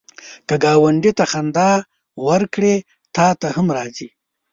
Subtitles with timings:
[0.47, 1.71] که ګاونډي ته خندا
[2.27, 2.75] ورکړې،
[3.15, 4.09] تا ته هم راځي